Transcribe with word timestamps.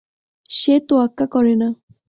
সে 0.49 0.73
তোয়াক্কা 0.87 1.25
করে 1.33 1.53
না। 1.55 1.69